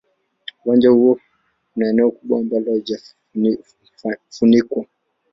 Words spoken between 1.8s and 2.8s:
eneo kubwa ambalo